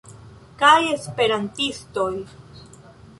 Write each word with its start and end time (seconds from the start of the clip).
kaj 0.61 0.77
esperantistoj. 0.93 2.11